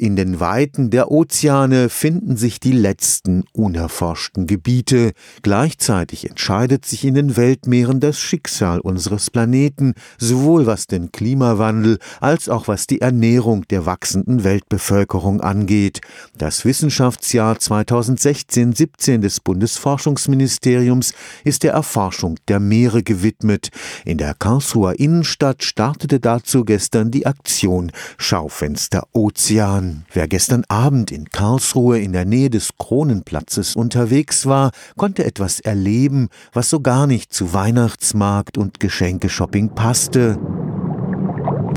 [0.00, 5.10] In den Weiten der Ozeane finden sich die letzten unerforschten Gebiete.
[5.42, 12.48] Gleichzeitig entscheidet sich in den Weltmeeren das Schicksal unseres Planeten, sowohl was den Klimawandel als
[12.48, 16.00] auch was die Ernährung der wachsenden Weltbevölkerung angeht.
[16.36, 21.12] Das Wissenschaftsjahr 2016-17 des Bundesforschungsministeriums
[21.42, 23.70] ist der Erforschung der Meere gewidmet.
[24.04, 29.87] In der Karlsruher Innenstadt startete dazu gestern die Aktion Schaufenster Ozean.
[30.12, 36.28] Wer gestern Abend in Karlsruhe in der Nähe des Kronenplatzes unterwegs war, konnte etwas erleben,
[36.52, 40.38] was so gar nicht zu Weihnachtsmarkt und Geschenkeshopping passte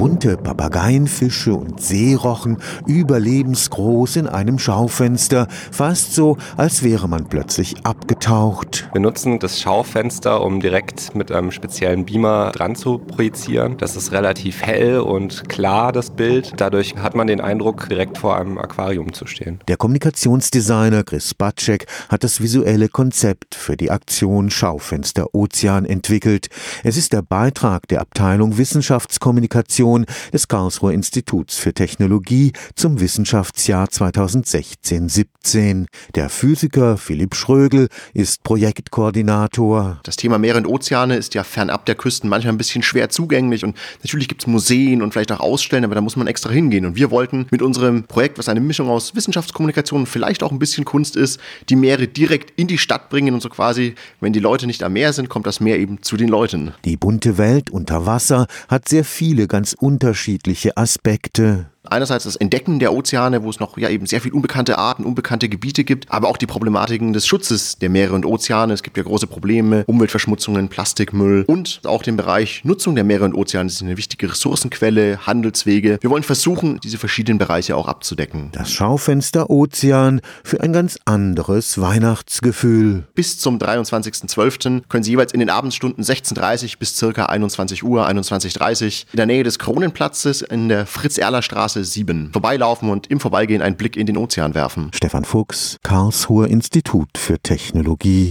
[0.02, 8.90] bunte Papageienfische und Seerochen überlebensgroß in einem Schaufenster, fast so, als wäre man plötzlich abgetaucht.
[8.94, 13.78] Wir nutzen das Schaufenster, um direkt mit einem speziellen Beamer dran zu projizieren.
[13.78, 16.54] Das ist relativ hell und klar, das Bild.
[16.58, 19.60] Dadurch hat man den Eindruck, direkt vor einem Aquarium zu stehen.
[19.68, 26.48] Der Kommunikationsdesigner Chris Batschek hat das visuelle Konzept für die Aktion Schaufenster Ozean entwickelt.
[26.84, 33.88] Es ist der Beitrag der Abteilung Wissenschaftskommunikation Publikation des Karlsruher Instituts für Technologie zum Wissenschaftsjahr
[33.88, 35.88] 2016-17.
[36.16, 40.00] Der Physiker Philipp Schrögel ist Projektkoordinator.
[40.04, 43.66] Das Thema Meere und Ozeane ist ja fernab der Küsten manchmal ein bisschen schwer zugänglich
[43.66, 46.86] und natürlich gibt es Museen und vielleicht auch Ausstellen, aber da muss man extra hingehen.
[46.86, 50.60] Und wir wollten mit unserem Projekt, was eine Mischung aus Wissenschaftskommunikation und vielleicht auch ein
[50.60, 51.40] bisschen Kunst ist,
[51.70, 54.94] die Meere direkt in die Stadt bringen und so quasi, wenn die Leute nicht am
[54.94, 56.74] Meer sind, kommt das Meer eben zu den Leuten.
[56.86, 62.94] Die bunte Welt unter Wasser hat sehr viele ganz unterschiedliche Aspekte Einerseits das Entdecken der
[62.94, 66.38] Ozeane, wo es noch ja eben sehr viel unbekannte Arten, unbekannte Gebiete gibt, aber auch
[66.38, 68.74] die Problematiken des Schutzes der Meere und Ozeane.
[68.74, 73.34] Es gibt ja große Probleme, Umweltverschmutzungen, Plastikmüll und auch den Bereich Nutzung der Meere und
[73.34, 73.66] Ozeane.
[73.66, 75.98] Das ist eine wichtige Ressourcenquelle, Handelswege.
[76.02, 78.50] Wir wollen versuchen, diese verschiedenen Bereiche auch abzudecken.
[78.52, 83.06] Das Schaufenster Ozean für ein ganz anderes Weihnachtsgefühl.
[83.16, 84.84] Bis zum 23.12.
[84.88, 89.44] können Sie jeweils in den Abendstunden 16.30 bis circa 21 Uhr, 21.30 in der Nähe
[89.44, 94.18] des Kronenplatzes in der Fritz-Erler-Straße Straße 7 vorbeilaufen und im Vorbeigehen einen Blick in den
[94.18, 94.92] Ozean werfen.
[94.94, 98.30] Stefan Fuchs, Karlsruher Institut für Technologie.